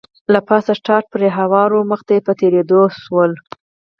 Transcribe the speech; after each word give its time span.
له 0.33 0.39
پاسه 0.47 0.73
ټاټ 0.85 1.03
پرې 1.13 1.29
هوار 1.37 1.69
و، 1.73 1.79
مخې 1.91 2.05
ته 2.07 2.17
په 2.25 2.33
تېرېدو 2.39 2.81
شول. 3.01 3.31